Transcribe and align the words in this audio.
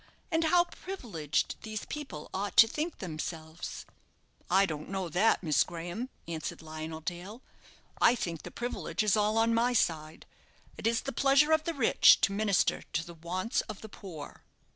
and 0.31 0.45
how 0.45 0.63
privileged 0.63 1.61
these 1.61 1.85
people 1.85 2.27
ought 2.33 2.57
to 2.57 2.67
think 2.67 2.97
themselves!" 2.97 3.85
"I 4.49 4.65
don't 4.65 4.89
know 4.89 5.09
that, 5.09 5.43
Miss 5.43 5.63
Graham," 5.63 6.09
answered 6.27 6.63
Lionel 6.63 7.01
Dale. 7.01 7.43
"I 8.01 8.15
think 8.15 8.41
the 8.41 8.49
privilege 8.49 9.03
is 9.03 9.15
all 9.15 9.37
on 9.37 9.53
my 9.53 9.73
side. 9.73 10.25
It 10.75 10.87
is 10.87 11.01
the 11.01 11.11
pleasure 11.11 11.51
of 11.51 11.65
the 11.65 11.75
rich 11.75 12.19
to 12.21 12.31
minister 12.31 12.81
to 12.93 13.05
the 13.05 13.13
wants 13.13 13.61
of 13.69 13.81
the 13.81 13.89
poor." 13.89 14.41